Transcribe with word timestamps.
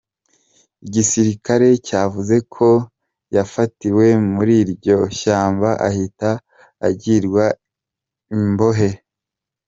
Igisirikare 0.85 1.67
cyavuze 1.87 2.35
ko 2.53 2.69
yafitiwe 3.35 4.05
muri 4.33 4.53
iryo 4.63 4.97
shyamba 5.19 5.69
ahita 5.87 6.29
agirwa 6.87 7.45
imbohe. 8.35 8.89